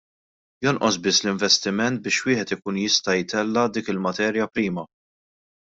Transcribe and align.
Jonqos 0.67 0.95
biss 1.07 1.19
l-investiment 1.25 2.01
biex 2.07 2.23
wieħed 2.31 2.55
ikun 2.59 2.81
jista' 2.85 3.17
jtella' 3.21 3.69
dik 3.77 3.95
il-materja 3.95 4.53
prima! 4.57 4.93